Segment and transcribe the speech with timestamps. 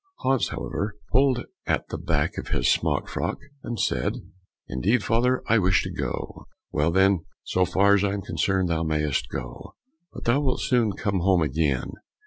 [0.21, 4.15] Hans, however, pulled at the back of his smock frock and said,
[4.67, 8.81] "Indeed, father, I wish to go." "Well, then, so far as I am concerned thou
[8.81, 9.75] mayst go,
[10.11, 11.91] but thou wilt soon come home again!"